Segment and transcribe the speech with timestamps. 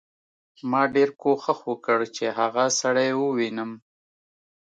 [0.69, 3.71] ما ډېر کوښښ وکړ چې هغه سړی ووینم